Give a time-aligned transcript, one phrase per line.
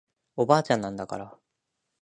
[0.35, 1.37] おばあちゃんなんだから